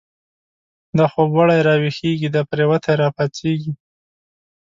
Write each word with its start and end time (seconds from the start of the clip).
دا 0.97 1.05
خوب 1.11 1.29
و 1.37 1.41
ړی 1.47 1.59
را 1.67 1.75
ویښیږی، 1.81 2.29
دا 2.35 2.41
پریوتی 2.49 2.93
را 3.01 3.09
پاڅیږی 3.15 3.71